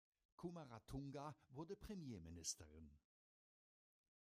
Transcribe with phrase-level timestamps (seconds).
[0.35, 2.89] Kumaratunga wurde Premierministerin.